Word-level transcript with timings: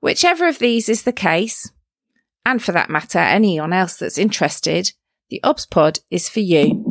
Whichever 0.00 0.46
of 0.46 0.60
these 0.60 0.88
is 0.88 1.02
the 1.02 1.12
case, 1.12 1.72
and 2.46 2.62
for 2.62 2.70
that 2.70 2.88
matter, 2.88 3.18
anyone 3.18 3.72
else 3.72 3.96
that's 3.96 4.16
interested, 4.16 4.92
the 5.28 5.40
OBS 5.42 5.66
pod 5.66 5.98
is 6.08 6.28
for 6.28 6.38
you. 6.40 6.84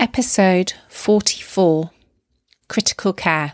Episode 0.00 0.72
44 0.88 1.90
Critical 2.68 3.12
Care. 3.12 3.52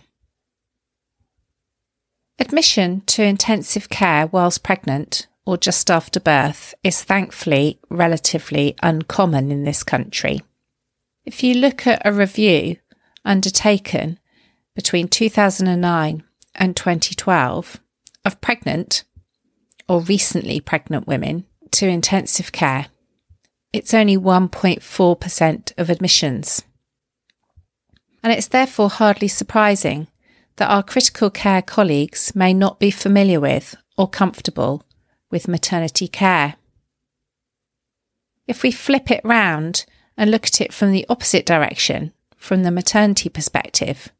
Admission 2.39 3.03
to 3.03 3.23
intensive 3.23 3.91
care 3.91 4.27
whilst 4.27 4.63
pregnant 4.63 5.27
or 5.47 5.57
just 5.57 5.91
after 5.91 6.19
birth 6.19 6.75
is 6.83 7.03
thankfully 7.03 7.79
relatively 7.89 8.75
uncommon 8.83 9.53
in 9.53 9.63
this 9.63 9.85
country. 9.85 10.43
If 11.25 11.43
you 11.43 11.55
look 11.55 11.87
at 11.87 12.03
a 12.05 12.13
review 12.13 12.77
undertaken 13.25 14.19
between 14.75 15.09
2009 15.09 16.25
and 16.57 16.77
2012 16.77 17.81
of 18.25 18.41
pregnant 18.41 19.05
or 19.89 20.01
recently 20.01 20.61
pregnant 20.61 21.07
women 21.07 21.47
to 21.71 21.87
intensive 21.87 22.51
care, 22.51 22.87
it's 23.73 23.95
only 23.95 24.17
1.4% 24.17 25.73
of 25.79 25.91
admissions. 25.91 26.63
And 28.23 28.33
it's 28.33 28.49
therefore 28.49 28.91
hardly 28.91 29.29
surprising 29.29 30.09
that 30.57 30.71
our 30.71 30.83
critical 30.83 31.31
care 31.31 31.63
colleagues 31.63 32.35
may 32.35 32.53
not 32.53 32.81
be 32.81 32.91
familiar 32.91 33.39
with 33.39 33.77
or 33.97 34.09
comfortable 34.09 34.83
with 35.31 35.49
maternity 35.49 36.09
care. 36.09 36.57
If 38.47 38.63
we 38.63 38.71
flip 38.71 39.11
it 39.11 39.21
round 39.25 39.85
and 40.17 40.31
look 40.31 40.47
at 40.47 40.61
it 40.61 40.73
from 40.73 40.93
the 40.93 41.07
opposite 41.09 41.45
direction, 41.45 42.13
from 42.37 42.63
the 42.63 42.71
maternity 42.71 43.29
perspective. 43.29 44.13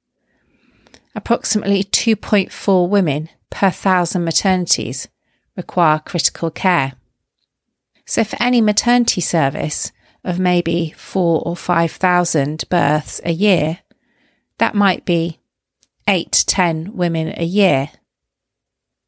Approximately 1.15 1.85
2.4 1.85 2.89
women 2.89 3.29
per 3.51 3.71
thousand 3.71 4.27
maternities 4.27 5.07
require 5.57 6.01
critical 6.01 6.51
care. 6.51 6.95
So, 8.05 8.25
for 8.25 8.37
any 8.41 8.61
maternity 8.61 9.21
service 9.21 9.93
of 10.25 10.39
maybe 10.39 10.93
four 10.97 11.41
or 11.47 11.57
5,000 11.57 12.65
births 12.69 13.21
a 13.25 13.33
year, 13.33 13.79
that 14.59 14.75
might 14.75 15.05
be 15.05 15.39
eight 16.09 16.33
to 16.33 16.47
10 16.47 16.97
women 16.97 17.33
a 17.37 17.45
year 17.45 17.91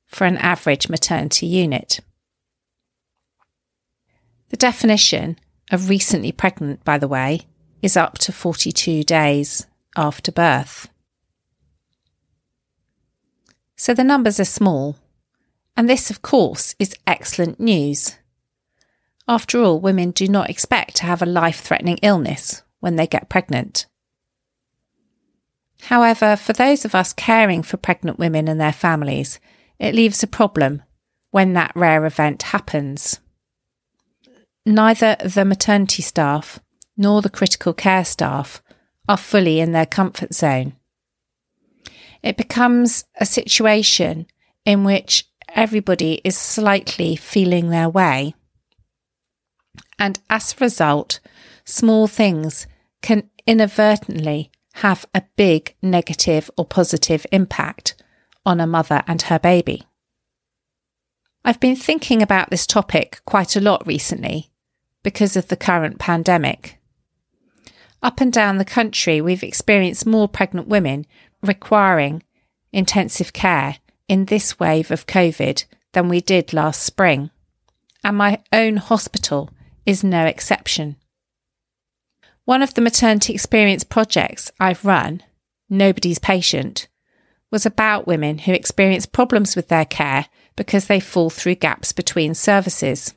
for 0.08 0.24
an 0.24 0.38
average 0.38 0.88
maternity 0.88 1.46
unit. 1.46 2.00
The 4.48 4.56
definition 4.56 5.38
of 5.70 5.88
recently 5.88 6.32
pregnant, 6.32 6.82
by 6.82 6.98
the 6.98 7.08
way, 7.08 7.42
is 7.82 7.96
up 7.96 8.18
to 8.18 8.32
42 8.32 9.04
days 9.04 9.66
after 9.96 10.32
birth. 10.32 10.88
So 13.76 13.94
the 13.94 14.02
numbers 14.02 14.40
are 14.40 14.44
small. 14.44 14.96
And 15.76 15.88
this, 15.88 16.10
of 16.10 16.22
course, 16.22 16.74
is 16.80 16.96
excellent 17.06 17.60
news. 17.60 18.16
After 19.28 19.62
all, 19.62 19.78
women 19.78 20.10
do 20.10 20.26
not 20.26 20.50
expect 20.50 20.96
to 20.96 21.04
have 21.04 21.22
a 21.22 21.26
life 21.26 21.60
threatening 21.60 21.98
illness 22.02 22.62
when 22.80 22.96
they 22.96 23.06
get 23.06 23.28
pregnant. 23.28 23.86
However, 25.82 26.34
for 26.34 26.52
those 26.52 26.84
of 26.84 26.94
us 26.94 27.12
caring 27.12 27.62
for 27.62 27.76
pregnant 27.76 28.18
women 28.18 28.48
and 28.48 28.60
their 28.60 28.72
families, 28.72 29.38
it 29.78 29.94
leaves 29.94 30.22
a 30.22 30.26
problem 30.26 30.82
when 31.30 31.52
that 31.52 31.72
rare 31.74 32.04
event 32.04 32.42
happens 32.42 33.20
neither 34.68 35.16
the 35.24 35.44
maternity 35.44 36.02
staff 36.02 36.60
nor 36.96 37.22
the 37.22 37.30
critical 37.30 37.72
care 37.72 38.04
staff 38.04 38.62
are 39.08 39.16
fully 39.16 39.60
in 39.60 39.72
their 39.72 39.86
comfort 39.86 40.34
zone. 40.34 40.74
It 42.22 42.36
becomes 42.36 43.04
a 43.18 43.24
situation 43.24 44.26
in 44.64 44.84
which 44.84 45.26
everybody 45.54 46.20
is 46.24 46.36
slightly 46.36 47.16
feeling 47.16 47.70
their 47.70 47.88
way. 47.88 48.34
And 49.98 50.18
as 50.28 50.52
a 50.52 50.64
result, 50.64 51.20
small 51.64 52.06
things 52.06 52.66
can 53.00 53.30
inadvertently 53.46 54.50
have 54.74 55.06
a 55.14 55.22
big 55.36 55.74
negative 55.80 56.50
or 56.58 56.66
positive 56.66 57.24
impact 57.32 57.94
on 58.48 58.60
a 58.60 58.66
mother 58.66 59.02
and 59.06 59.20
her 59.22 59.38
baby. 59.38 59.84
I've 61.44 61.60
been 61.60 61.76
thinking 61.76 62.22
about 62.22 62.48
this 62.48 62.66
topic 62.66 63.20
quite 63.26 63.54
a 63.54 63.60
lot 63.60 63.86
recently 63.86 64.50
because 65.02 65.36
of 65.36 65.48
the 65.48 65.56
current 65.56 65.98
pandemic. 65.98 66.78
Up 68.02 68.22
and 68.22 68.32
down 68.32 68.56
the 68.56 68.64
country, 68.64 69.20
we've 69.20 69.42
experienced 69.42 70.06
more 70.06 70.28
pregnant 70.28 70.66
women 70.66 71.04
requiring 71.42 72.22
intensive 72.72 73.34
care 73.34 73.76
in 74.08 74.24
this 74.24 74.58
wave 74.58 74.90
of 74.90 75.06
COVID 75.06 75.64
than 75.92 76.08
we 76.08 76.22
did 76.22 76.54
last 76.54 76.82
spring. 76.82 77.30
And 78.02 78.16
my 78.16 78.42
own 78.50 78.78
hospital 78.78 79.50
is 79.84 80.02
no 80.02 80.24
exception. 80.24 80.96
One 82.46 82.62
of 82.62 82.72
the 82.72 82.80
maternity 82.80 83.34
experience 83.34 83.84
projects 83.84 84.50
I've 84.58 84.86
run, 84.86 85.22
Nobody's 85.68 86.18
Patient, 86.18 86.88
was 87.50 87.64
about 87.64 88.06
women 88.06 88.38
who 88.38 88.52
experience 88.52 89.06
problems 89.06 89.56
with 89.56 89.68
their 89.68 89.84
care 89.84 90.26
because 90.56 90.86
they 90.86 91.00
fall 91.00 91.30
through 91.30 91.54
gaps 91.54 91.92
between 91.92 92.34
services. 92.34 93.14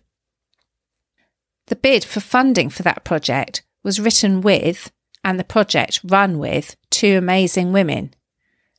The 1.68 1.76
bid 1.76 2.04
for 2.04 2.20
funding 2.20 2.70
for 2.70 2.84
that 2.84 3.04
project 3.04 3.64
was 3.84 4.00
written 4.00 4.42
with 4.42 4.92
and 5.24 5.40
the 5.40 5.44
project 5.44 6.02
run 6.04 6.40
with 6.40 6.76
two 6.90 7.18
amazing 7.18 7.72
women, 7.72 8.14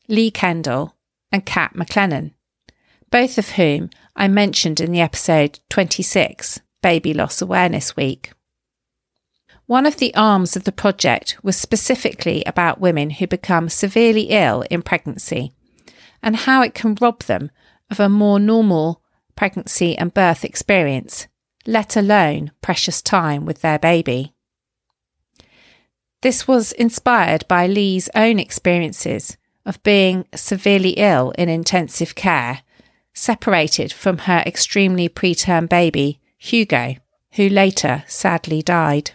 Leigh 0.08 0.30
Kendall 0.30 0.96
and 1.30 1.46
Kat 1.46 1.74
McLennan, 1.74 2.32
both 3.10 3.38
of 3.38 3.50
whom 3.50 3.90
I 4.16 4.28
mentioned 4.28 4.80
in 4.80 4.92
the 4.92 5.00
episode 5.00 5.60
26, 5.70 6.60
Baby 6.82 7.14
Loss 7.14 7.42
Awareness 7.42 7.96
Week. 7.96 8.32
One 9.72 9.86
of 9.86 9.96
the 9.96 10.14
arms 10.14 10.54
of 10.54 10.64
the 10.64 10.70
project 10.70 11.38
was 11.42 11.56
specifically 11.56 12.42
about 12.44 12.78
women 12.78 13.08
who 13.08 13.26
become 13.26 13.70
severely 13.70 14.24
ill 14.24 14.64
in 14.70 14.82
pregnancy 14.82 15.54
and 16.22 16.36
how 16.36 16.60
it 16.60 16.74
can 16.74 16.94
rob 17.00 17.20
them 17.20 17.50
of 17.90 17.98
a 17.98 18.10
more 18.10 18.38
normal 18.38 19.00
pregnancy 19.34 19.96
and 19.96 20.12
birth 20.12 20.44
experience 20.44 21.26
let 21.64 21.96
alone 21.96 22.50
precious 22.60 23.00
time 23.00 23.46
with 23.46 23.62
their 23.62 23.78
baby. 23.78 24.34
This 26.20 26.46
was 26.46 26.72
inspired 26.72 27.48
by 27.48 27.66
Leigh's 27.66 28.10
own 28.14 28.38
experiences 28.38 29.38
of 29.64 29.82
being 29.82 30.26
severely 30.34 30.90
ill 30.98 31.30
in 31.38 31.48
intensive 31.48 32.14
care, 32.14 32.60
separated 33.14 33.90
from 33.90 34.18
her 34.28 34.42
extremely 34.44 35.08
preterm 35.08 35.66
baby, 35.66 36.20
Hugo, 36.36 36.96
who 37.36 37.48
later 37.48 38.04
sadly 38.06 38.60
died. 38.60 39.12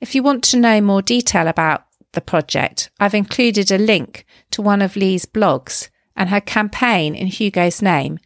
If 0.00 0.14
you 0.14 0.22
want 0.22 0.44
to 0.44 0.58
know 0.58 0.80
more 0.80 1.02
detail 1.02 1.48
about 1.48 1.86
the 2.12 2.20
project, 2.20 2.90
I've 3.00 3.14
included 3.14 3.70
a 3.70 3.78
link 3.78 4.26
to 4.50 4.62
one 4.62 4.82
of 4.82 4.96
Leigh's 4.96 5.26
blogs 5.26 5.88
and 6.16 6.28
her 6.28 6.40
campaign 6.40 7.14
in 7.14 7.26
Hugo's 7.26 7.82
name, 7.82 8.18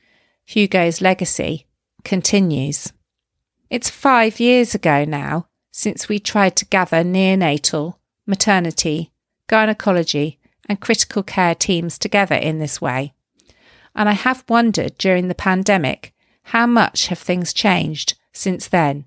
Hugo's 0.45 1.01
Legacy, 1.01 1.67
continues. 2.05 2.93
It's 3.71 3.91
five 3.91 4.41
years 4.41 4.75
ago 4.75 5.05
now 5.05 5.47
since 5.71 6.09
we 6.09 6.19
tried 6.19 6.57
to 6.57 6.65
gather 6.65 7.05
neonatal, 7.05 7.97
maternity, 8.27 9.13
gynecology, 9.47 10.39
and 10.69 10.81
critical 10.81 11.23
care 11.23 11.55
teams 11.55 11.99
together 11.99 12.35
in 12.35 12.59
this 12.59 12.81
way. 12.81 13.15
And 13.95 14.09
I 14.09 14.13
have 14.13 14.45
wondered 14.49 14.99
during 14.99 15.29
the 15.29 15.35
pandemic 15.35 16.15
how 16.45 16.67
much 16.67 17.09
have 17.09 17.19
things 17.19 17.53
changed 17.53 18.19
since 18.33 18.69
then, 18.69 19.07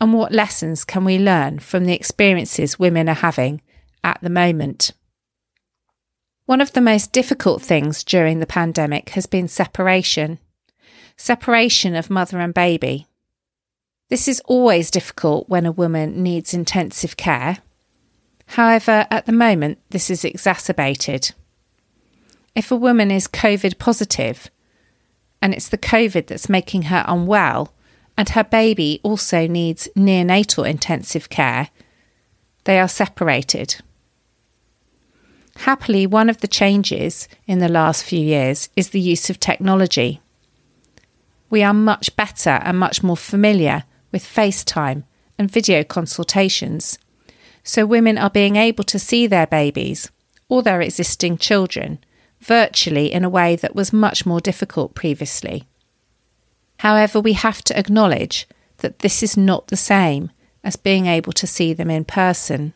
and 0.00 0.12
what 0.12 0.32
lessons 0.32 0.84
can 0.84 1.04
we 1.04 1.18
learn 1.18 1.58
from 1.58 1.84
the 1.84 1.94
experiences 1.94 2.78
women 2.78 3.08
are 3.08 3.14
having 3.14 3.60
at 4.04 4.18
the 4.22 4.30
moment. 4.30 4.92
One 6.44 6.60
of 6.60 6.72
the 6.72 6.80
most 6.80 7.12
difficult 7.12 7.62
things 7.62 8.04
during 8.04 8.38
the 8.38 8.46
pandemic 8.46 9.10
has 9.10 9.26
been 9.26 9.48
separation 9.48 10.38
separation 11.16 11.94
of 11.94 12.10
mother 12.10 12.38
and 12.40 12.52
baby. 12.52 13.06
This 14.10 14.28
is 14.28 14.40
always 14.44 14.90
difficult 14.90 15.48
when 15.48 15.66
a 15.66 15.72
woman 15.72 16.22
needs 16.22 16.54
intensive 16.54 17.16
care. 17.16 17.58
However, 18.48 19.06
at 19.10 19.26
the 19.26 19.32
moment, 19.32 19.78
this 19.90 20.10
is 20.10 20.24
exacerbated. 20.24 21.32
If 22.54 22.70
a 22.70 22.76
woman 22.76 23.10
is 23.10 23.26
COVID 23.26 23.78
positive 23.78 24.50
and 25.42 25.52
it's 25.52 25.68
the 25.68 25.78
COVID 25.78 26.28
that's 26.28 26.48
making 26.48 26.82
her 26.82 27.04
unwell, 27.08 27.72
and 28.16 28.30
her 28.30 28.44
baby 28.44 29.00
also 29.02 29.46
needs 29.46 29.88
neonatal 29.96 30.68
intensive 30.68 31.28
care, 31.28 31.68
they 32.64 32.78
are 32.80 32.88
separated. 32.88 33.76
Happily, 35.58 36.06
one 36.06 36.28
of 36.28 36.40
the 36.40 36.48
changes 36.48 37.28
in 37.46 37.60
the 37.60 37.68
last 37.68 38.04
few 38.04 38.20
years 38.20 38.68
is 38.76 38.90
the 38.90 39.00
use 39.00 39.30
of 39.30 39.40
technology. 39.40 40.20
We 41.48 41.62
are 41.62 41.74
much 41.74 42.14
better 42.16 42.60
and 42.62 42.78
much 42.78 43.02
more 43.02 43.16
familiar 43.16 43.84
with 44.12 44.24
FaceTime 44.24 45.04
and 45.38 45.50
video 45.50 45.84
consultations, 45.84 46.98
so 47.62 47.86
women 47.86 48.18
are 48.18 48.30
being 48.30 48.56
able 48.56 48.84
to 48.84 48.98
see 48.98 49.26
their 49.26 49.46
babies 49.46 50.10
or 50.48 50.62
their 50.62 50.80
existing 50.80 51.38
children 51.38 51.98
virtually 52.40 53.12
in 53.12 53.24
a 53.24 53.30
way 53.30 53.56
that 53.56 53.74
was 53.74 53.92
much 53.92 54.26
more 54.26 54.40
difficult 54.40 54.94
previously. 54.94 55.66
However, 56.78 57.20
we 57.20 57.32
have 57.34 57.62
to 57.64 57.78
acknowledge 57.78 58.46
that 58.78 59.00
this 59.00 59.22
is 59.22 59.36
not 59.36 59.68
the 59.68 59.76
same 59.76 60.30
as 60.62 60.76
being 60.76 61.06
able 61.06 61.32
to 61.32 61.46
see 61.46 61.72
them 61.72 61.90
in 61.90 62.04
person. 62.04 62.72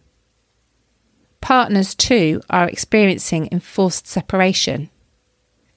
Partners, 1.41 1.94
too, 1.94 2.41
are 2.49 2.69
experiencing 2.69 3.49
enforced 3.50 4.06
separation. 4.06 4.91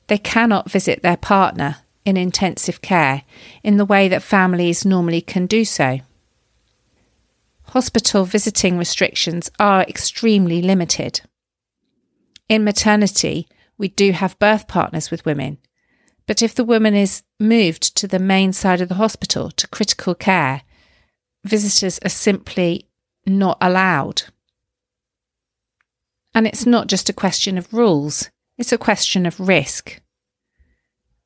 They 0.08 0.18
cannot 0.18 0.72
visit 0.72 1.02
their 1.02 1.18
partner 1.18 1.78
in 2.06 2.18
intensive 2.18 2.82
care 2.82 3.24
in 3.64 3.78
the 3.78 3.86
way 3.86 4.08
that 4.08 4.22
families 4.22 4.86
normally 4.86 5.22
can 5.22 5.46
do 5.46 5.66
so. 5.66 6.00
Hospital 7.68 8.26
visiting 8.26 8.78
restrictions 8.78 9.50
are 9.60 9.82
extremely 9.84 10.62
limited. 10.62 11.22
In 12.50 12.64
maternity, 12.64 13.48
we 13.78 13.88
do 13.88 14.12
have 14.12 14.38
birth 14.38 14.68
partners 14.68 15.10
with 15.10 15.26
women, 15.26 15.58
but 16.26 16.42
if 16.42 16.56
the 16.56 16.64
woman 16.64 16.96
is 16.96 17.24
moved 17.40 17.96
to 17.98 18.08
the 18.08 18.20
main 18.20 18.54
side 18.54 18.82
of 18.82 18.90
the 18.90 18.96
hospital 18.96 19.52
to 19.52 19.68
critical 19.68 20.16
care, 20.16 20.62
visitors 21.44 22.00
are 22.00 22.10
simply 22.10 22.88
not 23.26 23.58
allowed. 23.62 24.24
And 26.34 26.48
it's 26.48 26.66
not 26.66 26.88
just 26.88 27.10
a 27.10 27.14
question 27.14 27.58
of 27.58 27.74
rules, 27.74 28.30
it's 28.58 28.72
a 28.72 28.78
question 28.78 29.26
of 29.26 29.40
risk. 29.40 30.00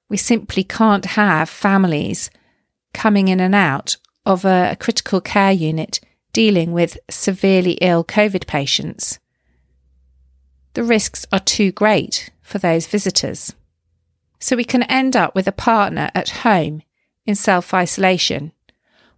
We 0.10 0.18
simply 0.18 0.64
can't 0.64 1.06
have 1.06 1.50
families 1.50 2.30
coming 2.94 3.28
in 3.28 3.40
and 3.40 3.54
out 3.54 3.98
of 4.26 4.46
a, 4.46 4.76
critical 4.80 5.22
care 5.22 5.52
unit 5.52 6.00
dealing 6.34 6.72
with 6.72 6.98
severely 7.10 7.74
ill 7.74 8.04
COVID 8.04 8.48
patients. 8.48 9.20
The 10.74 10.84
risks 10.84 11.26
are 11.32 11.40
too 11.40 11.72
great 11.72 12.30
for 12.42 12.60
those 12.60 12.88
visitors. 12.88 13.54
So 14.40 14.56
we 14.56 14.64
can 14.64 14.84
end 14.84 15.16
up 15.16 15.34
with 15.34 15.48
a 15.48 15.52
partner 15.52 16.12
at 16.14 16.30
home 16.30 16.84
in 17.26 17.36
self 17.36 17.74
isolation, 17.74 18.52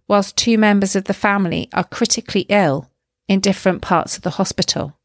whilst 0.08 0.36
two 0.36 0.58
members 0.58 0.96
of 0.96 1.04
the 1.04 1.14
family 1.14 1.68
are 1.72 1.84
critically 1.84 2.46
ill 2.48 2.90
in 3.28 3.40
different 3.40 3.82
parts 3.82 4.16
of 4.16 4.22
the 4.22 4.30
hospital. 4.30 4.96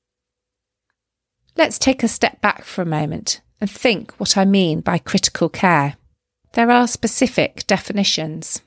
Let's 1.58 1.80
take 1.80 2.04
a 2.04 2.08
step 2.08 2.42
back 2.42 2.64
for 2.64 2.82
a 2.82 2.86
moment 2.86 3.42
and 3.62 3.70
think 3.70 4.12
what 4.14 4.38
I 4.38 4.46
mean 4.46 4.82
by 4.82 4.98
critical 4.98 5.48
care. 5.48 5.96
There 6.54 6.72
are 6.72 6.88
specific 6.88 7.68
definitions. 7.68 8.62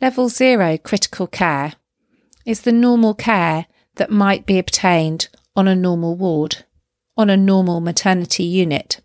Level 0.00 0.28
zero 0.28 0.78
critical 0.78 1.26
care 1.26 1.74
is 2.46 2.62
the 2.62 2.72
normal 2.72 3.14
care 3.14 3.66
that 3.96 4.10
might 4.10 4.46
be 4.46 4.58
obtained 4.58 5.28
on 5.54 5.68
a 5.68 5.76
normal 5.76 6.14
ward, 6.14 6.64
on 7.16 7.28
a 7.28 7.36
normal 7.36 7.80
maternity 7.80 8.44
unit. 8.44 9.00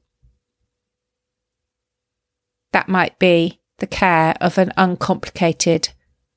That 2.73 2.89
might 2.89 3.17
be 3.19 3.59
the 3.77 3.87
care 3.87 4.35
of 4.41 4.57
an 4.57 4.73
uncomplicated 4.75 5.89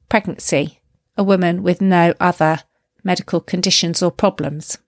pregnancy, 0.08 0.80
a 1.16 1.24
woman 1.24 1.62
with 1.62 1.80
no 1.80 2.14
other 2.20 2.60
medical 3.02 3.40
conditions 3.40 4.02
or 4.02 4.10
problems. 4.10 4.78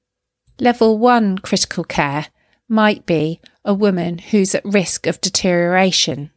Level 0.60 0.98
1 0.98 1.38
critical 1.38 1.84
care 1.84 2.26
might 2.68 3.06
be 3.06 3.40
a 3.64 3.72
woman 3.72 4.18
who's 4.18 4.54
at 4.54 4.64
risk 4.64 5.06
of 5.06 5.20
deterioration. 5.20 6.30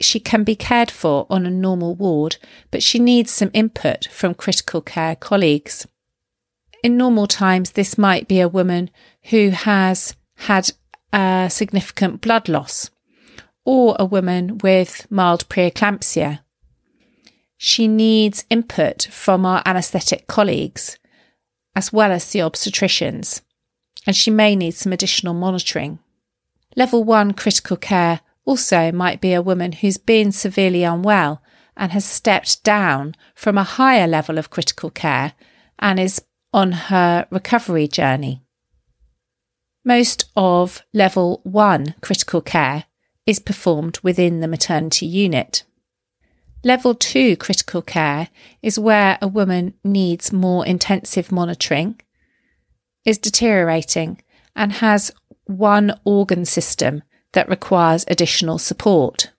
She 0.00 0.18
can 0.18 0.44
be 0.44 0.56
cared 0.56 0.90
for 0.90 1.26
on 1.28 1.44
a 1.44 1.50
normal 1.50 1.94
ward, 1.94 2.36
but 2.70 2.82
she 2.82 2.98
needs 2.98 3.30
some 3.30 3.50
input 3.52 4.08
from 4.10 4.34
critical 4.34 4.80
care 4.80 5.16
colleagues. 5.16 5.86
In 6.82 6.96
normal 6.96 7.26
times, 7.26 7.72
this 7.72 7.98
might 7.98 8.28
be 8.28 8.40
a 8.40 8.48
woman 8.48 8.90
who 9.24 9.50
has 9.50 10.14
had 10.36 10.70
a 11.12 11.48
significant 11.50 12.20
blood 12.20 12.48
loss 12.48 12.90
or 13.68 13.94
a 13.98 14.04
woman 14.06 14.56
with 14.62 15.06
mild 15.10 15.46
preeclampsia. 15.50 16.40
She 17.58 17.86
needs 17.86 18.46
input 18.48 19.08
from 19.10 19.44
our 19.44 19.62
anaesthetic 19.66 20.26
colleagues 20.26 20.98
as 21.76 21.92
well 21.92 22.10
as 22.10 22.32
the 22.32 22.38
obstetricians 22.38 23.42
and 24.06 24.16
she 24.16 24.30
may 24.30 24.56
need 24.56 24.70
some 24.70 24.90
additional 24.90 25.34
monitoring. 25.34 25.98
Level 26.76 27.04
1 27.04 27.34
critical 27.34 27.76
care 27.76 28.20
also 28.46 28.90
might 28.90 29.20
be 29.20 29.34
a 29.34 29.42
woman 29.42 29.72
who's 29.72 29.98
been 29.98 30.32
severely 30.32 30.82
unwell 30.82 31.42
and 31.76 31.92
has 31.92 32.06
stepped 32.06 32.64
down 32.64 33.14
from 33.34 33.58
a 33.58 33.64
higher 33.64 34.06
level 34.06 34.38
of 34.38 34.48
critical 34.48 34.88
care 34.88 35.34
and 35.78 36.00
is 36.00 36.22
on 36.54 36.72
her 36.72 37.26
recovery 37.30 37.86
journey. 37.86 38.40
Most 39.84 40.24
of 40.34 40.82
level 40.94 41.42
1 41.44 41.96
critical 42.00 42.40
care 42.40 42.84
is 43.28 43.38
performed 43.38 43.98
within 44.02 44.40
the 44.40 44.48
maternity 44.48 45.04
unit. 45.04 45.62
Level 46.64 46.94
2 46.94 47.36
critical 47.36 47.82
care 47.82 48.30
is 48.62 48.78
where 48.78 49.18
a 49.20 49.28
woman 49.28 49.74
needs 49.84 50.32
more 50.32 50.64
intensive 50.64 51.30
monitoring 51.30 52.00
is 53.04 53.18
deteriorating 53.18 54.22
and 54.56 54.72
has 54.72 55.12
one 55.44 55.92
organ 56.06 56.46
system 56.46 57.02
that 57.32 57.50
requires 57.50 58.06
additional 58.08 58.58
support. 58.58 59.30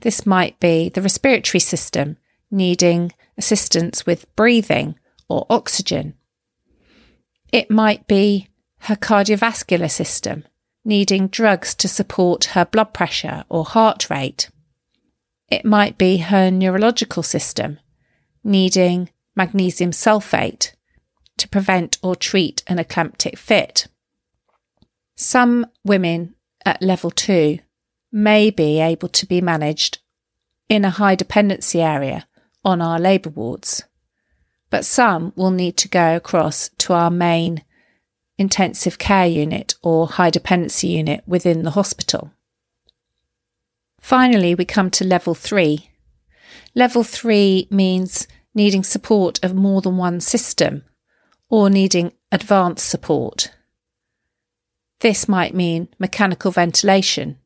This 0.00 0.24
might 0.24 0.58
be 0.58 0.88
the 0.88 1.02
respiratory 1.02 1.60
system 1.60 2.16
needing 2.50 3.12
assistance 3.36 4.06
with 4.06 4.34
breathing 4.34 4.94
or 5.28 5.44
oxygen. 5.50 6.14
It 7.52 7.70
might 7.70 8.06
be 8.06 8.48
her 8.78 8.96
cardiovascular 8.96 9.90
system 9.90 10.44
needing 10.84 11.28
drugs 11.28 11.74
to 11.74 11.88
support 11.88 12.44
her 12.46 12.64
blood 12.64 12.92
pressure 12.92 13.44
or 13.48 13.64
heart 13.64 14.10
rate. 14.10 14.50
It 15.48 15.64
might 15.64 15.98
be 15.98 16.18
her 16.18 16.50
neurological 16.50 17.22
system 17.22 17.78
needing 18.44 19.08
magnesium 19.34 19.90
sulfate 19.90 20.72
to 21.38 21.48
prevent 21.48 21.98
or 22.02 22.14
treat 22.14 22.62
an 22.66 22.78
eclamptic 22.78 23.38
fit. 23.38 23.88
Some 25.16 25.66
women 25.84 26.34
at 26.64 26.82
level 26.82 27.10
two 27.10 27.58
may 28.12 28.50
be 28.50 28.80
able 28.80 29.08
to 29.08 29.26
be 29.26 29.40
managed 29.40 29.98
in 30.68 30.84
a 30.84 30.90
high 30.90 31.14
dependency 31.14 31.80
area 31.80 32.26
on 32.64 32.80
our 32.80 32.98
labour 32.98 33.30
wards, 33.30 33.84
but 34.70 34.84
some 34.84 35.32
will 35.36 35.50
need 35.50 35.76
to 35.78 35.88
go 35.88 36.16
across 36.16 36.68
to 36.78 36.92
our 36.92 37.10
main 37.10 37.64
intensive 38.38 38.98
care 38.98 39.26
unit 39.26 39.74
or 39.82 40.06
high 40.06 40.30
dependency 40.30 40.88
unit 40.88 41.22
within 41.26 41.62
the 41.62 41.72
hospital. 41.72 42.32
Finally, 44.00 44.54
we 44.54 44.64
come 44.64 44.90
to 44.90 45.04
level 45.04 45.34
three. 45.34 45.90
Level 46.74 47.02
three 47.02 47.66
means 47.70 48.26
needing 48.54 48.82
support 48.82 49.42
of 49.42 49.54
more 49.54 49.80
than 49.80 49.96
one 49.96 50.20
system 50.20 50.84
or 51.48 51.70
needing 51.70 52.12
advanced 52.30 52.88
support. 52.88 53.52
This 55.00 55.28
might 55.28 55.54
mean 55.54 55.88
mechanical 55.98 56.50
ventilation 56.50 57.38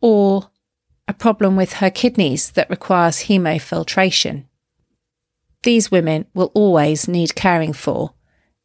or 0.00 0.50
a 1.06 1.14
problem 1.14 1.56
with 1.56 1.74
her 1.74 1.90
kidneys 1.90 2.50
that 2.52 2.70
requires 2.70 3.24
hemofiltration. 3.24 4.44
These 5.62 5.90
women 5.90 6.26
will 6.34 6.50
always 6.54 7.08
need 7.08 7.34
caring 7.34 7.72
for 7.72 8.14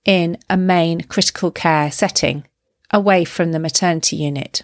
in 0.05 0.37
a 0.49 0.57
main 0.57 1.01
critical 1.01 1.51
care 1.51 1.91
setting 1.91 2.45
away 2.91 3.23
from 3.23 3.51
the 3.51 3.59
maternity 3.59 4.15
unit. 4.15 4.63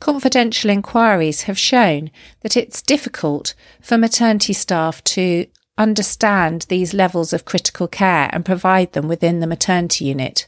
Confidential 0.00 0.70
inquiries 0.70 1.42
have 1.42 1.58
shown 1.58 2.10
that 2.40 2.56
it's 2.56 2.82
difficult 2.82 3.54
for 3.80 3.96
maternity 3.96 4.52
staff 4.52 5.02
to 5.04 5.46
understand 5.78 6.66
these 6.68 6.94
levels 6.94 7.32
of 7.32 7.44
critical 7.44 7.88
care 7.88 8.28
and 8.32 8.44
provide 8.44 8.92
them 8.92 9.08
within 9.08 9.40
the 9.40 9.46
maternity 9.46 10.04
unit, 10.06 10.46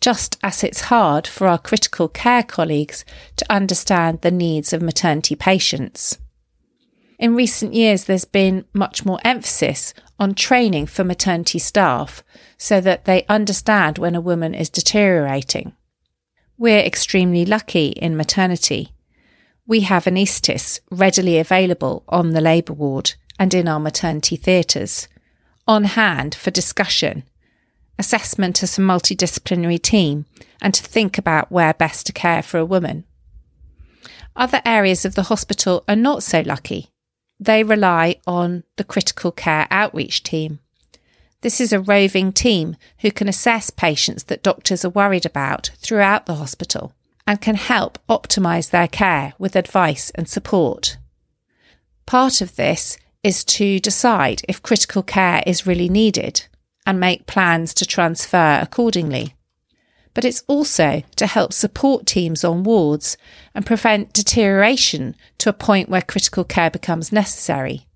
just 0.00 0.38
as 0.42 0.62
it's 0.62 0.82
hard 0.82 1.26
for 1.26 1.46
our 1.46 1.58
critical 1.58 2.08
care 2.08 2.42
colleagues 2.42 3.04
to 3.36 3.50
understand 3.50 4.20
the 4.20 4.30
needs 4.30 4.72
of 4.72 4.82
maternity 4.82 5.34
patients. 5.34 6.18
In 7.22 7.36
recent 7.36 7.72
years, 7.72 8.06
there's 8.06 8.24
been 8.24 8.64
much 8.74 9.04
more 9.06 9.20
emphasis 9.24 9.94
on 10.18 10.34
training 10.34 10.86
for 10.86 11.04
maternity 11.04 11.60
staff 11.60 12.24
so 12.58 12.80
that 12.80 13.04
they 13.04 13.24
understand 13.28 13.96
when 13.96 14.16
a 14.16 14.20
woman 14.20 14.54
is 14.54 14.68
deteriorating. 14.68 15.72
We're 16.58 16.80
extremely 16.80 17.46
lucky 17.46 17.90
in 17.90 18.16
maternity. 18.16 18.92
We 19.68 19.82
have 19.82 20.06
anaesthetists 20.06 20.80
readily 20.90 21.38
available 21.38 22.02
on 22.08 22.30
the 22.30 22.40
labour 22.40 22.72
ward 22.72 23.12
and 23.38 23.54
in 23.54 23.68
our 23.68 23.78
maternity 23.78 24.34
theatres, 24.34 25.06
on 25.64 25.84
hand 25.84 26.34
for 26.34 26.50
discussion, 26.50 27.22
assessment 28.00 28.64
as 28.64 28.78
a 28.78 28.82
multidisciplinary 28.82 29.80
team, 29.80 30.26
and 30.60 30.74
to 30.74 30.82
think 30.82 31.18
about 31.18 31.52
where 31.52 31.72
best 31.72 32.06
to 32.06 32.12
care 32.12 32.42
for 32.42 32.58
a 32.58 32.66
woman. 32.66 33.04
Other 34.34 34.60
areas 34.64 35.04
of 35.04 35.14
the 35.14 35.24
hospital 35.24 35.84
are 35.86 35.94
not 35.94 36.24
so 36.24 36.40
lucky. 36.40 36.88
They 37.42 37.64
rely 37.64 38.20
on 38.24 38.62
the 38.76 38.84
critical 38.84 39.32
care 39.32 39.66
outreach 39.68 40.22
team. 40.22 40.60
This 41.40 41.60
is 41.60 41.72
a 41.72 41.80
roving 41.80 42.32
team 42.32 42.76
who 43.00 43.10
can 43.10 43.26
assess 43.26 43.68
patients 43.68 44.22
that 44.24 44.44
doctors 44.44 44.84
are 44.84 44.90
worried 44.90 45.26
about 45.26 45.72
throughout 45.78 46.26
the 46.26 46.36
hospital 46.36 46.92
and 47.26 47.40
can 47.40 47.56
help 47.56 47.98
optimise 48.08 48.70
their 48.70 48.86
care 48.86 49.32
with 49.40 49.56
advice 49.56 50.10
and 50.10 50.28
support. 50.28 50.98
Part 52.06 52.42
of 52.42 52.54
this 52.54 52.96
is 53.24 53.42
to 53.56 53.80
decide 53.80 54.42
if 54.48 54.62
critical 54.62 55.02
care 55.02 55.42
is 55.44 55.66
really 55.66 55.88
needed 55.88 56.46
and 56.86 57.00
make 57.00 57.26
plans 57.26 57.74
to 57.74 57.84
transfer 57.84 58.60
accordingly 58.62 59.34
but 60.14 60.24
it's 60.24 60.44
also 60.46 61.02
to 61.16 61.26
help 61.26 61.52
support 61.52 62.06
teams 62.06 62.44
on 62.44 62.64
wards 62.64 63.16
and 63.54 63.66
prevent 63.66 64.12
deterioration 64.12 65.14
to 65.38 65.48
a 65.48 65.54
point 65.54 65.88
where 65.88 66.02
critical 66.02 66.44
care 66.44 66.70
becomes 66.70 67.12
necessary. 67.12 67.86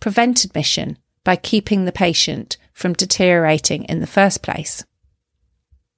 Prevent 0.00 0.44
admission 0.44 0.98
by 1.24 1.36
keeping 1.36 1.84
the 1.84 1.92
patient 1.92 2.56
from 2.72 2.92
deteriorating 2.92 3.84
in 3.84 4.00
the 4.00 4.06
first 4.06 4.42
place. 4.42 4.84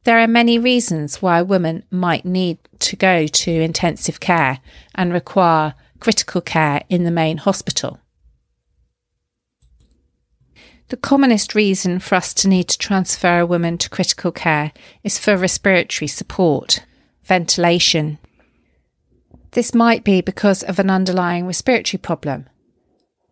There 0.05 0.19
are 0.19 0.29
many 0.29 0.59
reasons 0.59 1.23
why 1.23 1.39
a 1.39 1.45
woman 1.45 1.83
might 1.91 2.27
need 2.27 2.59
to 2.81 2.95
go 2.95 3.27
to 3.27 3.51
intensive 3.51 4.21
care 4.21 4.61
and 4.95 5.13
require 5.13 5.75
critical 5.99 6.43
care 6.43 6.83
in 6.91 7.05
the 7.05 7.11
main 7.11 7.39
hospital. 7.39 7.99
The 10.95 11.01
commonest 11.01 11.57
reason 11.57 11.99
for 11.99 12.15
us 12.15 12.33
to 12.35 12.47
need 12.47 12.69
to 12.69 12.79
transfer 12.79 13.41
a 13.41 13.47
woman 13.47 13.79
to 13.79 13.91
critical 13.91 14.31
care 14.31 14.71
is 15.03 15.19
for 15.19 15.37
respiratory 15.37 16.07
support, 16.07 16.85
ventilation. 17.25 18.19
This 19.51 19.75
might 19.75 20.05
be 20.05 20.21
because 20.21 20.63
of 20.63 20.79
an 20.79 20.91
underlying 20.91 21.49
respiratory 21.49 21.99
problem, 21.99 22.49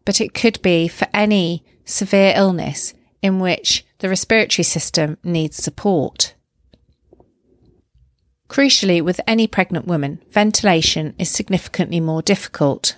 but 0.04 0.20
it 0.20 0.34
could 0.34 0.60
be 0.62 0.88
for 0.88 1.06
any 1.14 1.62
severe 1.84 2.32
illness 2.34 2.94
in 3.22 3.38
which 3.38 3.86
the 3.98 4.08
respiratory 4.08 4.64
system 4.64 5.16
needs 5.22 5.56
support. 5.56 6.34
Crucially, 8.48 9.00
with 9.00 9.20
any 9.24 9.46
pregnant 9.46 9.86
woman, 9.86 10.20
ventilation 10.30 11.14
is 11.16 11.30
significantly 11.30 12.00
more 12.00 12.22
difficult, 12.22 12.96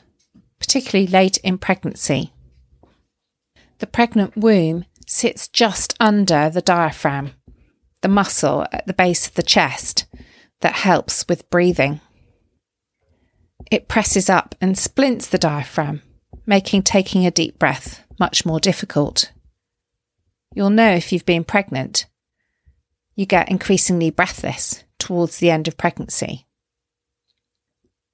particularly 0.58 1.06
late 1.06 1.36
in 1.44 1.58
pregnancy. 1.58 2.33
The 3.78 3.86
pregnant 3.86 4.36
womb 4.36 4.84
sits 5.06 5.48
just 5.48 5.94
under 6.00 6.48
the 6.48 6.62
diaphragm, 6.62 7.32
the 8.00 8.08
muscle 8.08 8.66
at 8.72 8.86
the 8.86 8.94
base 8.94 9.26
of 9.26 9.34
the 9.34 9.42
chest 9.42 10.06
that 10.60 10.74
helps 10.74 11.26
with 11.28 11.50
breathing. 11.50 12.00
It 13.70 13.88
presses 13.88 14.30
up 14.30 14.54
and 14.60 14.78
splints 14.78 15.28
the 15.28 15.38
diaphragm, 15.38 16.02
making 16.46 16.82
taking 16.82 17.26
a 17.26 17.30
deep 17.30 17.58
breath 17.58 18.04
much 18.18 18.46
more 18.46 18.60
difficult. 18.60 19.32
You'll 20.54 20.70
know 20.70 20.92
if 20.92 21.12
you've 21.12 21.26
been 21.26 21.44
pregnant. 21.44 22.06
You 23.16 23.26
get 23.26 23.50
increasingly 23.50 24.10
breathless 24.10 24.84
towards 24.98 25.38
the 25.38 25.50
end 25.50 25.68
of 25.68 25.76
pregnancy. 25.76 26.46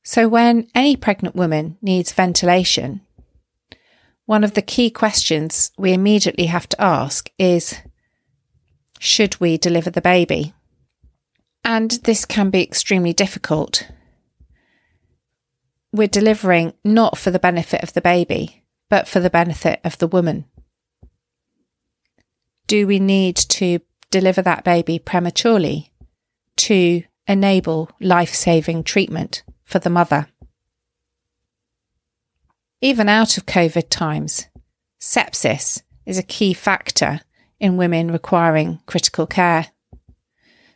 So, 0.03 0.29
when 0.29 0.69
any 0.75 0.97
pregnant 0.97 1.37
woman 1.37 1.77
needs 1.83 2.13
ventilation, 2.13 3.03
one 4.31 4.45
of 4.45 4.55
the 4.55 4.63
key 4.63 4.89
questions 4.91 5.73
we 5.77 5.93
immediately 5.93 6.47
have 6.47 6.69
to 6.69 6.81
ask 6.81 7.33
is 7.37 7.81
should 9.01 9.41
we 9.41 9.59
deliver 9.59 9.91
the 9.91 10.01
baby? 10.01 10.55
And 11.65 11.91
this 12.05 12.25
can 12.25 12.49
be 12.49 12.63
extremely 12.63 13.13
difficult. 13.13 13.89
We're 15.93 16.07
delivering 16.07 16.75
not 16.85 17.19
for 17.19 17.33
the 17.33 17.41
benefit 17.41 17.83
of 17.83 17.93
the 17.93 18.01
baby, 18.01 18.63
but 18.89 19.09
for 19.09 19.19
the 19.19 19.31
benefit 19.31 19.81
of 19.83 19.99
the 19.99 20.07
woman. 20.07 20.45
Do 22.69 22.87
we 22.87 23.01
need 23.01 23.35
to 23.35 23.81
deliver 24.13 24.43
that 24.43 24.63
baby 24.63 25.01
prematurely 25.01 25.91
to 26.59 27.03
enable 27.27 27.91
life 28.01 28.37
saving 28.37 28.85
treatment 28.85 29.43
for 29.65 29.81
the 29.81 29.91
mother? 29.91 30.29
Even 32.83 33.11
out 33.11 33.37
of 33.37 33.45
COVID 33.45 33.91
times, 33.91 34.47
sepsis 34.99 35.83
is 36.07 36.17
a 36.17 36.23
key 36.23 36.55
factor 36.55 37.21
in 37.59 37.77
women 37.77 38.11
requiring 38.11 38.81
critical 38.87 39.27
care. 39.27 39.67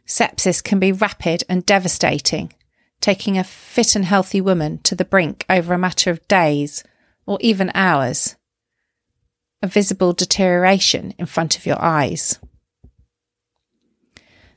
Sepsis 0.06 0.62
can 0.62 0.78
be 0.78 0.92
rapid 0.92 1.44
and 1.48 1.64
devastating, 1.64 2.52
taking 3.00 3.38
a 3.38 3.44
fit 3.44 3.96
and 3.96 4.04
healthy 4.04 4.42
woman 4.42 4.80
to 4.82 4.94
the 4.94 5.06
brink 5.06 5.46
over 5.48 5.72
a 5.72 5.78
matter 5.78 6.10
of 6.10 6.28
days 6.28 6.84
or 7.24 7.38
even 7.40 7.72
hours. 7.74 8.36
A 9.62 9.66
visible 9.66 10.12
deterioration 10.12 11.14
in 11.18 11.24
front 11.24 11.56
of 11.56 11.64
your 11.64 11.80
eyes. 11.80 12.38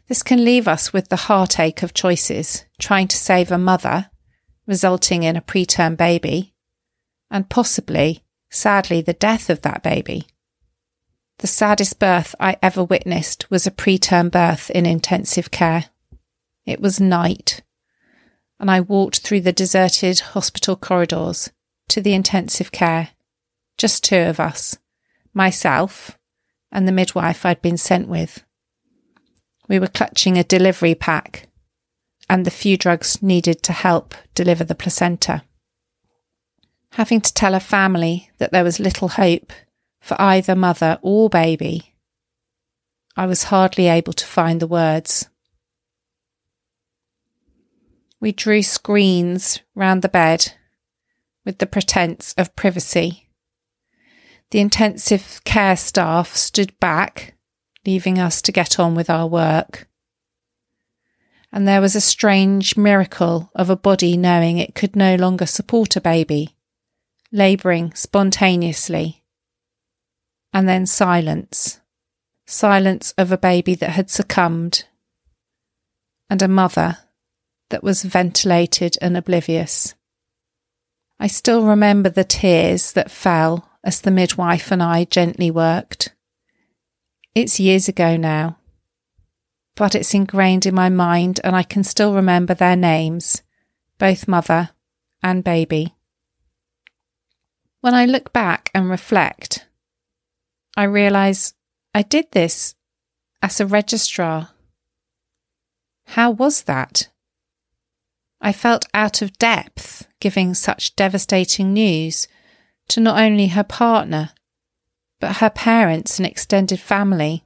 This 0.10 0.22
can 0.22 0.44
leave 0.44 0.68
us 0.68 0.92
with 0.92 1.08
the 1.08 1.16
heartache 1.16 1.82
of 1.82 1.94
choices, 1.94 2.66
trying 2.78 3.08
to 3.08 3.16
save 3.16 3.52
a 3.54 3.58
mother, 3.58 4.10
resulting 4.66 5.24
in 5.24 5.38
a 5.38 5.42
preterm 5.42 5.96
baby, 5.96 6.54
and 7.30 7.50
possibly, 7.50 8.24
sadly, 8.50 9.02
the 9.02 9.14
death 9.14 9.50
of 9.50 9.62
that 9.62 9.84
baby. 9.84 10.28
The 11.40 11.48
saddest 11.48 12.00
birth 12.00 12.34
I 12.40 12.58
ever 12.64 12.84
witnessed 12.84 13.50
was 13.52 13.68
a 13.68 13.72
preterm 13.72 14.32
birth 14.32 14.70
in 14.72 14.86
intensive 14.86 15.52
care. 15.52 15.86
It 16.66 16.82
was 16.82 17.00
night, 17.00 17.62
and 18.60 18.72
I 18.72 18.82
walked 18.82 19.20
through 19.20 19.42
the 19.42 19.54
deserted 19.54 20.20
hospital 20.20 20.76
corridors 20.76 21.52
to 21.90 22.02
the 22.02 22.14
intensive 22.14 22.72
care. 22.72 23.10
Just 23.78 24.04
two 24.04 24.18
of 24.18 24.40
us, 24.40 24.78
myself 25.34 26.18
and 26.72 26.88
the 26.88 26.92
midwife 26.92 27.46
I'd 27.46 27.62
been 27.62 27.78
sent 27.78 28.08
with. 28.08 28.44
We 29.68 29.80
were 29.80 29.88
clutching 29.88 30.38
a 30.38 30.44
delivery 30.44 30.96
pack 30.96 31.48
and 32.30 32.46
the 32.46 32.52
few 32.52 32.78
drugs 32.78 33.22
needed 33.22 33.64
to 33.64 33.74
help 33.74 34.16
deliver 34.34 34.64
the 34.64 34.76
placenta 34.76 35.44
having 36.98 37.22
to 37.22 37.32
tell 37.32 37.54
a 37.54 37.60
family 37.60 38.32
that 38.40 38.52
there 38.52 38.64
was 38.64 38.80
little 38.80 39.08
hope 39.08 39.54
for 40.02 40.20
either 40.20 40.56
mother 40.56 40.98
or 41.04 41.30
baby, 41.30 41.94
I 43.16 43.28
was 43.28 43.44
hardly 43.44 43.88
able 43.88 44.14
to 44.14 44.26
find 44.26 44.60
the 44.60 44.66
words. 44.66 45.30
We 48.20 48.32
drew 48.32 48.64
screens 48.64 49.62
round 49.76 50.02
the 50.02 50.10
bed 50.10 50.54
with 51.46 51.60
the 51.60 51.68
pretence 51.68 52.34
of 52.36 52.56
privacy. 52.56 53.30
The 54.50 54.60
intensive 54.60 55.42
care 55.46 55.78
staff 55.78 56.36
stood 56.36 56.80
back, 56.80 57.36
leaving 57.86 58.18
us 58.18 58.42
to 58.42 58.52
get 58.52 58.80
on 58.80 58.96
with 58.96 59.08
our 59.08 59.28
work. 59.28 59.88
And 61.52 61.68
there 61.68 61.80
was 61.80 61.96
a 61.96 62.02
strange 62.02 62.76
miracle 62.76 63.52
of 63.54 63.70
a 63.70 63.76
body 63.76 64.18
knowing 64.18 64.58
it 64.58 64.74
could 64.74 64.96
no 64.96 65.14
longer 65.14 65.46
support 65.46 65.96
a 65.96 66.02
baby 66.02 66.57
labouring 67.32 67.94
spontaneously. 67.94 69.24
And 70.54 70.68
then 70.68 70.86
silence. 70.86 71.80
Silence 72.46 73.14
of 73.18 73.32
a 73.32 73.38
baby 73.38 73.76
that 73.76 73.92
had 73.92 74.10
succumbed. 74.10 74.86
And 76.30 76.42
a 76.42 76.48
mother 76.48 76.98
that 77.70 77.84
was 77.84 78.04
ventilated 78.04 78.98
and 79.02 79.18
oblivious. 79.18 79.94
I 81.20 81.28
still 81.28 81.66
remember 81.66 82.10
the 82.10 82.24
tears 82.24 82.94
that 82.94 83.12
fell 83.12 83.70
as 83.84 84.02
the 84.02 84.12
midwife 84.12 84.72
and 84.72 84.82
I 84.82 85.06
gently 85.06 85.52
worked. 85.52 86.14
It's 87.34 87.60
years 87.60 87.88
ago 87.88 88.18
now, 88.18 88.58
but 89.76 89.96
it's 89.96 90.14
ingrained 90.14 90.66
in 90.66 90.76
my 90.76 90.90
mind 90.90 91.40
and 91.44 91.56
I 91.56 91.64
can 91.64 91.84
still 91.84 92.14
remember 92.14 92.54
their 92.54 92.76
names, 92.76 93.42
both 93.98 94.28
mother 94.28 94.72
and 95.22 95.44
baby. 95.44 95.97
When 97.82 97.94
I 97.94 98.06
look 98.06 98.34
back 98.34 98.72
and 98.74 98.90
reflect, 98.90 99.68
I 100.76 100.84
realise 100.84 101.54
I 101.94 102.02
did 102.02 102.32
this 102.32 102.76
as 103.42 103.60
a 103.60 103.66
registrar. 103.66 104.50
How 106.08 106.32
was 106.32 106.64
that? 106.64 107.10
I 108.42 108.52
felt 108.52 108.88
out 108.94 109.22
of 109.22 109.38
depth 109.38 110.08
giving 110.20 110.54
such 110.54 110.96
devastating 110.96 111.74
news 111.74 112.28
to 112.90 113.00
not 113.00 113.20
only 113.20 113.48
her 113.48 113.64
partner, 113.64 114.32
but 115.20 115.38
her 115.38 115.50
parents 115.50 116.20
and 116.20 116.26
extended 116.26 116.80
family. 116.80 117.44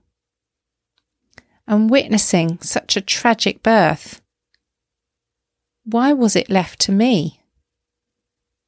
And 1.68 1.90
witnessing 1.90 2.60
such 2.60 2.98
a 2.98 3.02
tragic 3.02 3.64
birth, 3.64 4.22
why 5.86 6.14
was 6.14 6.36
it 6.36 6.50
left 6.50 6.80
to 6.82 6.92
me? 6.92 7.41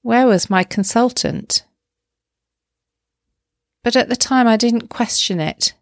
Where 0.03 0.27
was 0.27 0.49
my 0.49 0.63
consultant? 0.63 1.63
But 3.83 3.95
at 3.95 4.09
the 4.09 4.15
time, 4.15 4.47
I 4.47 4.57
didn't 4.57 4.89
question 4.89 5.39
it. 5.39 5.73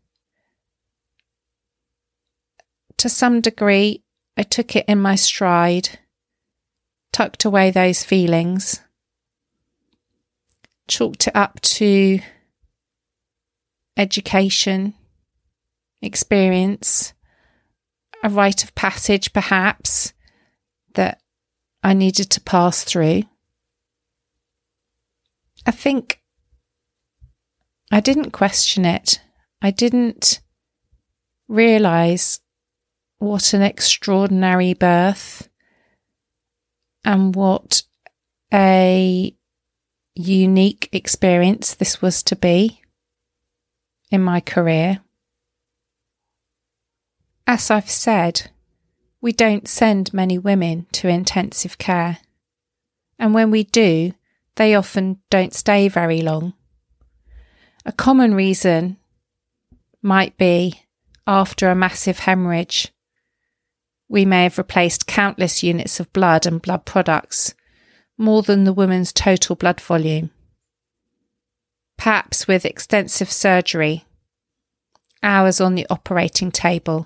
To 2.97 3.09
some 3.09 3.41
degree, 3.41 4.03
I 4.37 4.43
took 4.43 4.75
it 4.75 4.85
in 4.87 4.99
my 5.01 5.15
stride, 5.15 5.99
tucked 7.11 7.45
away 7.45 7.71
those 7.71 8.03
feelings, 8.03 8.81
chalked 10.87 11.27
it 11.27 11.35
up 11.35 11.59
to 11.61 12.19
education, 13.97 14.93
experience, 16.01 17.13
a 18.23 18.29
rite 18.29 18.63
of 18.63 18.75
passage, 18.75 19.33
perhaps, 19.33 20.13
that 20.93 21.19
I 21.81 21.95
needed 21.95 22.29
to 22.31 22.41
pass 22.41 22.83
through. 22.83 23.23
I 25.65 25.71
think 25.71 26.21
I 27.91 27.99
didn't 27.99 28.31
question 28.31 28.85
it. 28.85 29.21
I 29.61 29.71
didn't 29.71 30.39
realize 31.47 32.39
what 33.19 33.53
an 33.53 33.61
extraordinary 33.61 34.73
birth 34.73 35.47
and 37.03 37.35
what 37.35 37.83
a 38.53 39.35
unique 40.15 40.89
experience 40.91 41.75
this 41.75 42.01
was 42.01 42.23
to 42.23 42.35
be 42.35 42.81
in 44.09 44.21
my 44.21 44.39
career. 44.39 45.01
As 47.45 47.69
I've 47.69 47.89
said, 47.89 48.49
we 49.19 49.31
don't 49.31 49.67
send 49.67 50.13
many 50.13 50.37
women 50.37 50.87
to 50.93 51.07
intensive 51.07 51.77
care. 51.77 52.19
And 53.19 53.33
when 53.33 53.51
we 53.51 53.63
do, 53.63 54.13
they 54.61 54.75
often 54.75 55.17
don't 55.29 55.53
stay 55.53 55.87
very 55.87 56.21
long. 56.21 56.53
A 57.85 57.91
common 57.91 58.35
reason 58.35 58.97
might 60.01 60.37
be 60.37 60.81
after 61.25 61.69
a 61.69 61.75
massive 61.75 62.19
hemorrhage. 62.19 62.91
We 64.07 64.23
may 64.23 64.43
have 64.43 64.57
replaced 64.57 65.07
countless 65.07 65.63
units 65.63 65.99
of 65.99 66.13
blood 66.13 66.45
and 66.45 66.61
blood 66.61 66.85
products, 66.85 67.55
more 68.17 68.43
than 68.43 68.63
the 68.63 68.73
woman's 68.73 69.11
total 69.11 69.55
blood 69.55 69.81
volume 69.81 70.29
perhaps 72.01 72.47
with 72.47 72.65
extensive 72.65 73.31
surgery, 73.31 74.05
hours 75.21 75.61
on 75.61 75.75
the 75.75 75.85
operating 75.87 76.49
table, 76.51 77.05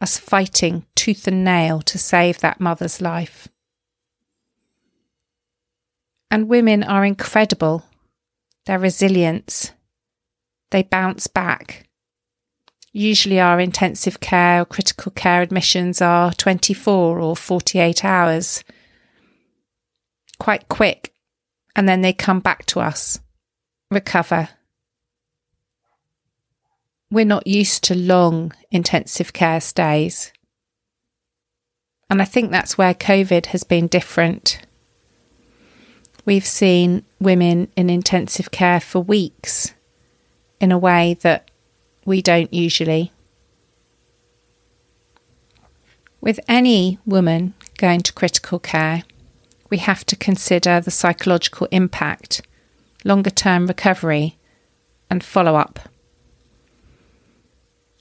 us 0.00 0.16
fighting 0.18 0.86
tooth 0.94 1.26
and 1.26 1.42
nail 1.42 1.80
to 1.80 1.98
save 1.98 2.38
that 2.38 2.60
mother's 2.60 3.00
life. 3.00 3.48
And 6.34 6.48
women 6.48 6.82
are 6.82 7.04
incredible. 7.04 7.84
Their 8.66 8.80
resilience, 8.80 9.70
they 10.72 10.82
bounce 10.82 11.28
back. 11.28 11.88
Usually, 12.92 13.38
our 13.38 13.60
intensive 13.60 14.18
care 14.18 14.62
or 14.62 14.64
critical 14.64 15.12
care 15.12 15.42
admissions 15.42 16.02
are 16.02 16.32
24 16.32 17.20
or 17.20 17.36
48 17.36 18.04
hours, 18.04 18.64
quite 20.40 20.68
quick, 20.68 21.12
and 21.76 21.88
then 21.88 22.00
they 22.00 22.12
come 22.12 22.40
back 22.40 22.66
to 22.66 22.80
us 22.80 23.20
recover. 23.88 24.48
We're 27.12 27.26
not 27.26 27.46
used 27.46 27.84
to 27.84 27.94
long 27.94 28.52
intensive 28.72 29.32
care 29.32 29.60
stays. 29.60 30.32
And 32.10 32.20
I 32.20 32.24
think 32.24 32.50
that's 32.50 32.76
where 32.76 32.92
COVID 32.92 33.46
has 33.46 33.62
been 33.62 33.86
different. 33.86 34.63
We've 36.24 36.46
seen 36.46 37.04
women 37.20 37.68
in 37.76 37.90
intensive 37.90 38.50
care 38.50 38.80
for 38.80 39.00
weeks 39.00 39.74
in 40.60 40.72
a 40.72 40.78
way 40.78 41.18
that 41.20 41.50
we 42.04 42.22
don't 42.22 42.52
usually. 42.52 43.12
With 46.20 46.40
any 46.48 46.98
woman 47.04 47.54
going 47.76 48.00
to 48.02 48.12
critical 48.12 48.58
care, 48.58 49.02
we 49.70 49.78
have 49.78 50.06
to 50.06 50.16
consider 50.16 50.80
the 50.80 50.90
psychological 50.90 51.68
impact 51.70 52.40
longer 53.04 53.30
term 53.30 53.66
recovery, 53.66 54.36
and 55.10 55.22
follow 55.22 55.56
up. 55.56 55.78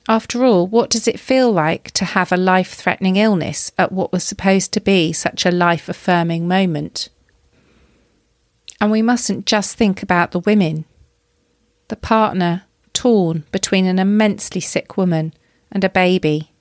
After 0.08 0.44
all, 0.44 0.68
what 0.68 0.90
does 0.90 1.08
it 1.08 1.20
feel 1.20 1.52
like 1.52 1.92
to 1.92 2.06
have 2.06 2.32
a 2.32 2.38
life 2.38 2.74
threatening 2.74 3.16
illness 3.16 3.72
at 3.78 3.92
what 3.92 4.12
was 4.12 4.24
supposed 4.24 4.74
to 4.74 4.82
be 4.82 5.14
such 5.14 5.46
a 5.46 5.52
life 5.52 5.88
affirming 5.88 6.48
moment? 6.48 7.10
And 8.84 8.92
we 8.92 9.02
mustn't 9.02 9.46
just 9.46 9.78
think 9.78 10.04
about 10.04 10.32
the 10.32 10.42
women. 10.42 10.84
The 11.88 11.96
partner 11.96 12.64
torn 12.92 13.46
between 13.50 13.86
an 13.86 13.98
immensely 13.98 14.60
sick 14.60 14.98
woman 14.98 15.32
and 15.72 15.86
a 15.86 15.90
baby. 15.90 16.52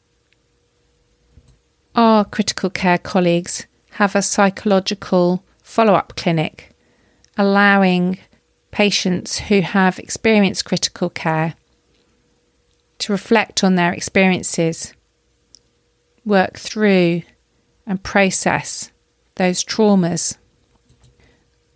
Our 1.96 2.24
critical 2.24 2.70
care 2.70 2.98
colleagues 2.98 3.66
have 3.94 4.14
a 4.14 4.22
psychological 4.22 5.42
follow 5.64 5.94
up 5.94 6.14
clinic 6.14 6.70
allowing 7.36 8.20
patients 8.70 9.40
who 9.40 9.62
have 9.62 9.98
experienced 9.98 10.64
critical 10.64 11.10
care 11.10 11.56
to 12.98 13.10
reflect 13.10 13.64
on 13.64 13.74
their 13.74 13.92
experiences, 13.92 14.94
work 16.24 16.56
through 16.56 17.22
and 17.84 18.00
process 18.04 18.92
those 19.34 19.64
traumas. 19.64 20.36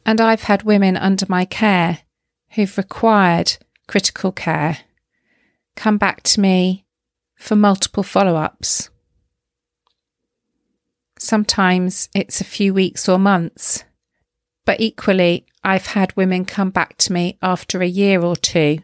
And 0.06 0.20
I've 0.20 0.44
had 0.44 0.62
women 0.62 0.96
under 0.96 1.26
my 1.28 1.44
care 1.44 1.98
who've 2.50 2.78
required 2.78 3.58
critical 3.88 4.30
care 4.30 4.78
come 5.74 5.98
back 5.98 6.22
to 6.22 6.40
me 6.40 6.86
for 7.34 7.56
multiple 7.56 8.04
follow 8.04 8.36
ups. 8.36 8.88
Sometimes 11.18 12.08
it's 12.14 12.40
a 12.40 12.44
few 12.44 12.72
weeks 12.72 13.08
or 13.08 13.18
months, 13.18 13.82
but 14.64 14.80
equally, 14.80 15.44
I've 15.64 15.86
had 15.86 16.16
women 16.16 16.44
come 16.44 16.70
back 16.70 16.96
to 16.98 17.12
me 17.12 17.36
after 17.42 17.82
a 17.82 17.86
year 17.86 18.22
or 18.22 18.36
two, 18.36 18.78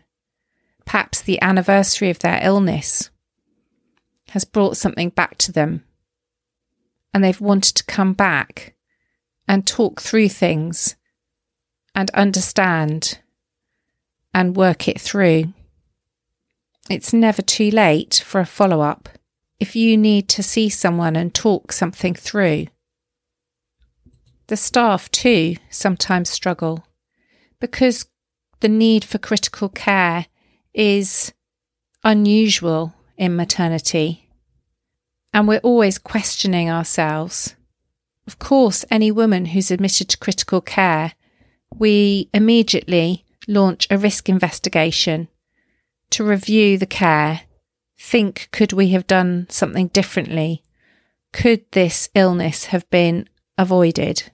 perhaps 0.85 1.21
the 1.21 1.41
anniversary 1.41 2.11
of 2.11 2.19
their 2.19 2.41
illness 2.43 3.11
has 4.31 4.45
brought 4.45 4.77
something 4.77 5.11
back 5.11 5.39
to 5.39 5.53
them, 5.53 5.85
and 7.15 7.23
they've 7.23 7.41
wanted 7.41 7.77
to 7.77 7.85
come 7.85 8.13
back 8.13 8.75
and 9.47 9.65
talk 9.65 10.01
through 10.01 10.29
things 10.29 10.97
and 11.95 12.11
understand 12.11 13.19
and 14.35 14.57
work 14.57 14.89
it 14.89 15.01
through. 15.01 15.53
It's 16.91 17.13
never 17.13 17.43
too 17.43 17.71
late 17.71 18.23
for 18.25 18.41
a 18.41 18.47
follow 18.47 18.81
up 18.81 19.09
if 19.61 19.77
you 19.77 19.97
need 19.97 20.29
to 20.29 20.43
see 20.43 20.69
someone 20.69 21.15
and 21.15 21.33
talk 21.33 21.71
something 21.71 22.15
through. 22.15 22.67
The 24.49 24.57
staff, 24.57 25.11
too, 25.11 25.57
sometimes 25.71 26.29
struggle 26.29 26.85
because 27.61 28.07
the 28.61 28.69
need 28.69 29.05
for 29.05 29.19
critical 29.19 29.69
care 29.69 30.27
is 30.75 31.33
unusual 32.03 32.95
in 33.17 33.37
maternity. 33.37 34.29
And 35.33 35.47
we're 35.47 35.61
always 35.61 35.99
questioning 35.99 36.69
ourselves. 36.69 37.55
Of 38.27 38.39
course, 38.39 38.85
any 38.91 39.11
woman 39.11 39.47
who's 39.47 39.71
admitted 39.71 40.09
to 40.09 40.19
critical 40.19 40.61
care, 40.61 41.13
we 41.79 42.29
immediately 42.33 43.25
launch 43.49 43.87
a 43.91 43.99
risk 43.99 44.29
investigation 44.29 45.29
to 46.11 46.25
review 46.25 46.79
the 46.79 46.87
care, 46.87 47.43
think 47.99 48.49
could 48.53 48.73
we 48.73 48.89
have 48.91 49.07
done 49.07 49.47
something 49.49 49.89
differently? 49.89 50.63
Could 51.33 51.65
this 51.73 52.11
illness 52.15 52.67
have 52.67 52.89
been 52.91 53.29
avoided? 53.57 54.31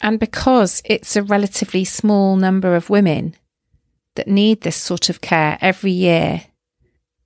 And 0.00 0.18
because 0.18 0.82
it's 0.84 1.16
a 1.16 1.22
relatively 1.22 1.84
small 1.84 2.36
number 2.36 2.74
of 2.74 2.90
women 2.90 3.36
that 4.14 4.28
need 4.28 4.60
this 4.60 4.76
sort 4.76 5.08
of 5.08 5.20
care 5.20 5.58
every 5.60 5.92
year, 5.92 6.44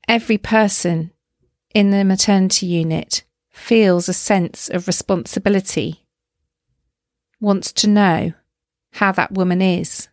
every 0.09 0.39
person 0.39 1.11
in 1.75 1.91
the 1.91 2.05
maternity 2.05 2.67
unit 2.67 3.25
feels 3.51 4.09
a 4.09 4.13
sense 4.13 4.69
of 4.69 4.87
responsibility, 4.87 6.07
wants 7.41 7.73
to 7.73 7.89
know 7.89 8.33
how 8.97 9.13
that 9.13 9.33
woman 9.33 9.63
is. 9.63 10.09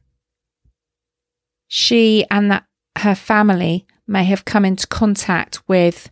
She 1.67 2.25
and 2.29 2.51
that 2.51 2.65
her 2.99 3.15
family 3.15 3.85
may 4.07 4.23
have 4.25 4.45
come 4.45 4.65
into 4.65 4.87
contact 4.87 5.61
with 5.67 6.11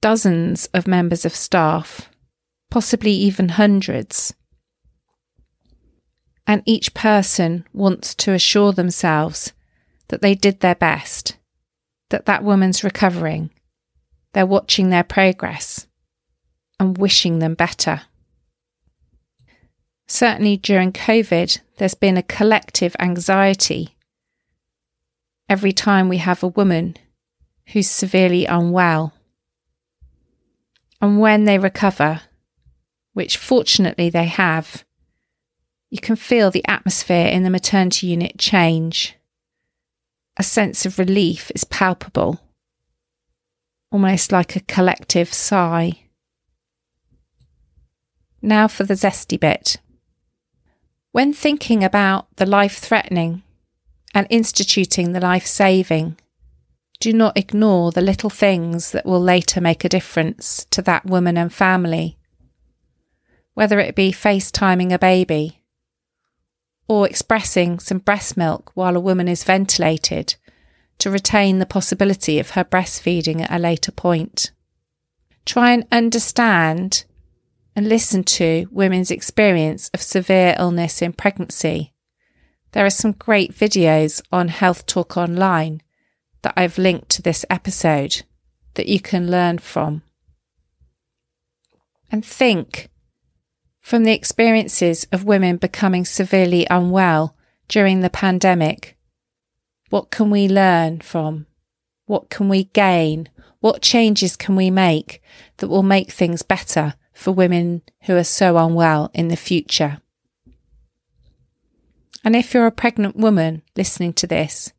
dozens 0.00 0.66
of 0.74 0.86
members 0.86 1.24
of 1.24 1.34
staff, 1.34 2.08
possibly 2.70 3.12
even 3.12 3.50
hundreds 3.50 4.34
And 6.48 6.62
each 6.64 6.94
person 6.94 7.66
wants 7.74 8.14
to 8.14 8.32
assure 8.32 8.72
themselves 8.72 9.52
that 10.08 10.22
they 10.22 10.34
did 10.34 10.60
their 10.60 10.74
best, 10.74 11.36
that 12.08 12.24
that 12.24 12.42
woman's 12.42 12.82
recovering, 12.82 13.50
they're 14.32 14.46
watching 14.46 14.88
their 14.88 15.04
progress 15.04 15.86
and 16.80 16.96
wishing 16.96 17.38
them 17.38 17.52
better. 17.52 18.00
Certainly 20.08 20.56
during 20.58 20.92
COVID, 20.92 21.60
there's 21.76 21.94
been 21.94 22.16
a 22.16 22.22
collective 22.22 22.96
anxiety 22.98 23.94
every 25.48 25.72
time 25.72 26.08
we 26.08 26.18
have 26.18 26.42
a 26.42 26.48
woman 26.48 26.96
who's 27.68 27.88
severely 27.88 28.46
unwell. 28.46 29.12
And 31.00 31.20
when 31.20 31.44
they 31.44 31.58
recover, 31.58 32.22
which 33.12 33.36
fortunately 33.36 34.10
they 34.10 34.26
have, 34.26 34.84
you 35.90 35.98
can 35.98 36.16
feel 36.16 36.50
the 36.50 36.66
atmosphere 36.66 37.28
in 37.28 37.42
the 37.42 37.50
maternity 37.50 38.08
unit 38.08 38.38
change. 38.38 39.14
A 40.36 40.42
sense 40.42 40.86
of 40.86 40.98
relief 40.98 41.50
is 41.54 41.64
palpable, 41.64 42.40
almost 43.90 44.32
like 44.32 44.56
a 44.56 44.60
collective 44.60 45.32
sigh. 45.32 46.04
Now 48.40 48.68
for 48.68 48.84
the 48.84 48.94
zesty 48.94 49.38
bit. 49.38 49.78
When 51.18 51.32
thinking 51.32 51.82
about 51.82 52.28
the 52.36 52.46
life 52.46 52.78
threatening 52.78 53.42
and 54.14 54.24
instituting 54.30 55.10
the 55.10 55.20
life 55.20 55.46
saving, 55.46 56.16
do 57.00 57.12
not 57.12 57.36
ignore 57.36 57.90
the 57.90 58.00
little 58.00 58.30
things 58.30 58.92
that 58.92 59.04
will 59.04 59.20
later 59.20 59.60
make 59.60 59.84
a 59.84 59.88
difference 59.88 60.64
to 60.70 60.80
that 60.82 61.06
woman 61.06 61.36
and 61.36 61.52
family. 61.52 62.18
Whether 63.54 63.80
it 63.80 63.96
be 63.96 64.12
FaceTiming 64.12 64.92
a 64.92 64.98
baby, 65.00 65.64
or 66.86 67.04
expressing 67.04 67.80
some 67.80 67.98
breast 67.98 68.36
milk 68.36 68.70
while 68.74 68.94
a 68.94 69.00
woman 69.00 69.26
is 69.26 69.42
ventilated 69.42 70.36
to 70.98 71.10
retain 71.10 71.58
the 71.58 71.66
possibility 71.66 72.38
of 72.38 72.50
her 72.50 72.62
breastfeeding 72.62 73.40
at 73.40 73.50
a 73.50 73.58
later 73.58 73.90
point. 73.90 74.52
Try 75.44 75.72
and 75.72 75.84
understand 75.90 77.06
and 77.78 77.88
listen 77.88 78.24
to 78.24 78.66
women's 78.72 79.08
experience 79.08 79.88
of 79.94 80.02
severe 80.02 80.52
illness 80.58 81.00
in 81.00 81.12
pregnancy. 81.12 81.94
There 82.72 82.84
are 82.84 82.90
some 82.90 83.12
great 83.12 83.54
videos 83.54 84.20
on 84.32 84.48
Health 84.48 84.84
Talk 84.84 85.16
Online 85.16 85.80
that 86.42 86.54
I've 86.56 86.76
linked 86.76 87.08
to 87.10 87.22
this 87.22 87.44
episode 87.48 88.24
that 88.74 88.88
you 88.88 88.98
can 88.98 89.30
learn 89.30 89.58
from. 89.58 90.02
And 92.10 92.26
think 92.26 92.88
from 93.80 94.02
the 94.02 94.12
experiences 94.12 95.06
of 95.12 95.22
women 95.22 95.56
becoming 95.56 96.04
severely 96.04 96.66
unwell 96.68 97.36
during 97.68 98.00
the 98.00 98.10
pandemic. 98.10 98.98
What 99.90 100.10
can 100.10 100.30
we 100.30 100.48
learn 100.48 100.98
from? 100.98 101.46
What 102.06 102.28
can 102.28 102.48
we 102.48 102.64
gain? 102.64 103.28
What 103.60 103.82
changes 103.82 104.34
can 104.34 104.56
we 104.56 104.68
make 104.68 105.22
that 105.58 105.68
will 105.68 105.84
make 105.84 106.10
things 106.10 106.42
better 106.42 106.94
for 107.18 107.32
women 107.32 107.82
who 108.02 108.16
are 108.16 108.22
so 108.22 108.56
unwell 108.56 109.10
in 109.12 109.26
the 109.26 109.36
future. 109.36 110.00
And 112.24 112.36
if 112.36 112.54
you're 112.54 112.68
a 112.68 112.70
pregnant 112.70 113.16
woman 113.16 113.62
listening 113.76 114.12
to 114.14 114.28
this, 114.28 114.72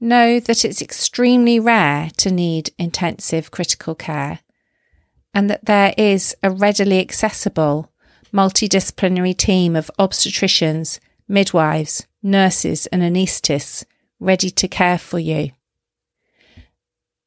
know 0.00 0.38
that 0.38 0.64
it's 0.64 0.80
extremely 0.80 1.58
rare 1.58 2.10
to 2.18 2.30
need 2.30 2.70
intensive 2.78 3.50
critical 3.50 3.96
care 3.96 4.38
and 5.34 5.50
that 5.50 5.64
there 5.64 5.94
is 5.98 6.36
a 6.44 6.50
readily 6.50 7.00
accessible 7.00 7.90
multidisciplinary 8.32 9.36
team 9.36 9.74
of 9.74 9.90
obstetricians, 9.98 11.00
midwives, 11.26 12.06
nurses, 12.22 12.86
and 12.86 13.02
anaesthetists 13.02 13.84
ready 14.20 14.50
to 14.50 14.68
care 14.68 14.98
for 14.98 15.18
you. 15.18 15.50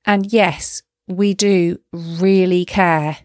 And 0.06 0.32
yes, 0.32 0.84
we 1.06 1.34
do 1.34 1.82
really 1.92 2.64
care 2.64 3.18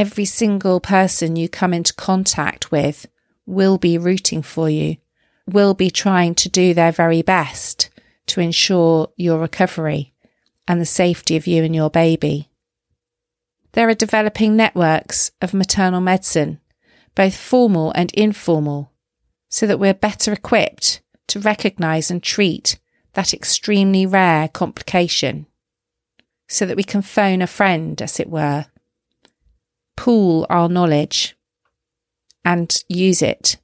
every 0.00 0.24
single 0.24 0.80
person 0.80 1.36
you 1.36 1.46
come 1.46 1.74
into 1.74 1.92
contact 1.92 2.72
with 2.72 3.04
will 3.44 3.76
be 3.76 3.98
rooting 3.98 4.40
for 4.40 4.70
you, 4.70 4.96
will 5.46 5.74
be 5.74 5.90
trying 5.90 6.34
to 6.34 6.48
do 6.48 6.72
their 6.72 6.90
very 6.90 7.20
best 7.20 7.90
to 8.24 8.40
ensure 8.40 9.10
your 9.16 9.38
recovery 9.38 10.14
and 10.66 10.80
the 10.80 10.86
safety 10.86 11.36
of 11.36 11.46
you 11.46 11.62
and 11.62 11.76
your 11.76 11.90
baby. 11.90 12.48
There 13.72 13.90
are 13.90 13.94
developing 13.94 14.56
networks 14.56 15.32
of 15.42 15.52
maternal 15.52 16.00
medicine, 16.00 16.60
both 17.14 17.36
formal 17.36 17.92
and 17.94 18.10
informal, 18.14 18.92
so 19.50 19.66
that 19.66 19.78
we're 19.78 19.92
better 19.92 20.32
equipped 20.32 21.02
to 21.28 21.40
recognise 21.40 22.10
and 22.10 22.22
treat 22.22 22.78
that 23.12 23.34
extremely 23.34 24.06
rare 24.06 24.48
complication, 24.48 25.44
so 26.48 26.64
that 26.64 26.78
we 26.78 26.84
can 26.84 27.02
phone 27.02 27.42
a 27.42 27.46
friend, 27.46 28.00
as 28.00 28.18
it 28.18 28.30
were, 28.30 28.64
pool 30.00 30.46
our 30.48 30.66
knowledge 30.66 31.36
and 32.42 32.82
use 32.88 33.20
it 33.20 33.58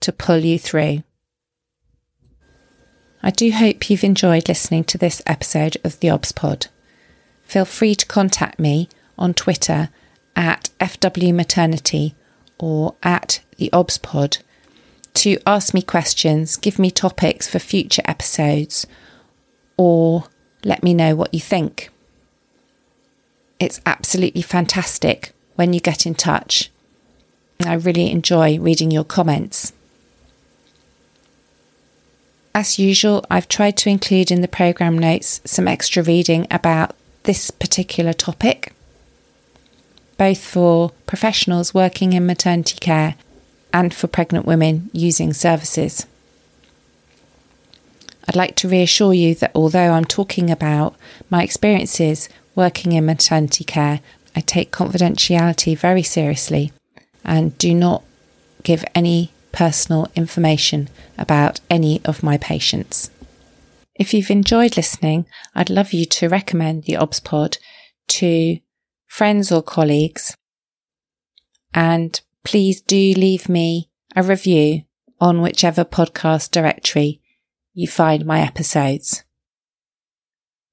to 0.00 0.12
pull 0.12 0.36
you 0.36 0.58
through. 0.58 1.02
I 3.22 3.30
do 3.30 3.50
hope 3.50 3.88
you've 3.88 4.04
enjoyed 4.04 4.48
listening 4.48 4.84
to 4.84 4.98
this 4.98 5.22
episode 5.26 5.78
of 5.82 5.98
the 6.00 6.10
OBS 6.10 6.32
Pod. 6.32 6.66
Feel 7.42 7.64
free 7.64 7.94
to 7.94 8.04
contact 8.04 8.58
me 8.60 8.90
on 9.16 9.32
Twitter 9.32 9.88
at 10.36 10.68
FW 10.78 11.34
Maternity 11.34 12.14
or 12.58 12.94
at 13.02 13.40
the 13.56 13.72
OBS 13.72 13.96
Pod 13.96 14.38
to 15.14 15.38
ask 15.46 15.72
me 15.72 15.80
questions, 15.80 16.58
give 16.58 16.78
me 16.78 16.90
topics 16.90 17.48
for 17.48 17.58
future 17.58 18.02
episodes, 18.04 18.86
or 19.78 20.24
let 20.64 20.82
me 20.82 20.92
know 20.92 21.16
what 21.16 21.32
you 21.32 21.40
think. 21.40 21.88
It's 23.58 23.80
absolutely 23.86 24.42
fantastic 24.42 25.32
when 25.62 25.72
you 25.72 25.78
get 25.78 26.06
in 26.06 26.14
touch. 26.16 26.72
I 27.64 27.74
really 27.74 28.10
enjoy 28.10 28.58
reading 28.58 28.90
your 28.90 29.04
comments. 29.04 29.72
As 32.52 32.80
usual, 32.80 33.24
I've 33.30 33.46
tried 33.46 33.76
to 33.76 33.88
include 33.88 34.32
in 34.32 34.40
the 34.40 34.48
programme 34.48 34.98
notes 34.98 35.40
some 35.44 35.68
extra 35.68 36.02
reading 36.02 36.48
about 36.50 36.96
this 37.22 37.52
particular 37.52 38.12
topic, 38.12 38.72
both 40.18 40.42
for 40.44 40.90
professionals 41.06 41.72
working 41.72 42.12
in 42.12 42.26
maternity 42.26 42.78
care 42.80 43.14
and 43.72 43.94
for 43.94 44.08
pregnant 44.08 44.44
women 44.44 44.90
using 44.92 45.32
services. 45.32 46.08
I'd 48.26 48.34
like 48.34 48.56
to 48.56 48.68
reassure 48.68 49.14
you 49.14 49.36
that 49.36 49.52
although 49.54 49.92
I'm 49.92 50.06
talking 50.06 50.50
about 50.50 50.96
my 51.30 51.44
experiences 51.44 52.28
working 52.56 52.90
in 52.90 53.06
maternity 53.06 53.62
care 53.62 54.00
I 54.34 54.40
take 54.40 54.72
confidentiality 54.72 55.76
very 55.76 56.02
seriously 56.02 56.72
and 57.24 57.56
do 57.58 57.74
not 57.74 58.02
give 58.62 58.84
any 58.94 59.32
personal 59.52 60.08
information 60.14 60.88
about 61.18 61.60
any 61.68 62.00
of 62.04 62.22
my 62.22 62.38
patients. 62.38 63.10
If 63.94 64.14
you've 64.14 64.30
enjoyed 64.30 64.76
listening, 64.76 65.26
I'd 65.54 65.70
love 65.70 65.92
you 65.92 66.06
to 66.06 66.28
recommend 66.28 66.84
the 66.84 66.94
OBSPod 66.94 67.58
to 68.08 68.58
friends 69.06 69.52
or 69.52 69.62
colleagues. 69.62 70.36
And 71.74 72.20
please 72.44 72.80
do 72.80 72.96
leave 72.96 73.48
me 73.48 73.90
a 74.16 74.22
review 74.22 74.82
on 75.20 75.42
whichever 75.42 75.84
podcast 75.84 76.50
directory 76.50 77.20
you 77.74 77.86
find 77.86 78.26
my 78.26 78.40
episodes. 78.40 79.24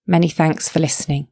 Many 0.08 0.30
thanks 0.30 0.68
for 0.68 0.80
listening. 0.80 1.28